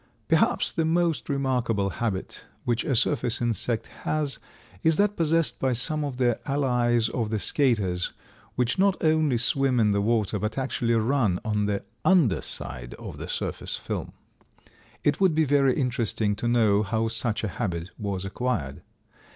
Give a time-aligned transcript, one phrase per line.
[0.27, 4.39] Perhaps the most remarkable habit which a surface insect has
[4.81, 8.11] is that possessed by some of the allies of the Skaters,
[8.55, 13.19] which not only swim in the water, but actually run on the under side of
[13.19, 14.13] the surface film.
[15.03, 18.81] It would be very interesting to know how such a habit was acquired.